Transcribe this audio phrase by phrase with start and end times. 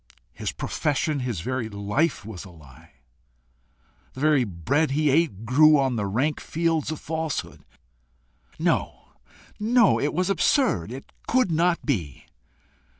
[0.33, 2.93] his profession, his very life was a lie!
[4.13, 7.63] the very bread he ate grew on the rank fields of falsehood!
[8.57, 9.09] No,
[9.59, 10.91] no; it was absurd!
[10.91, 12.25] it could not be!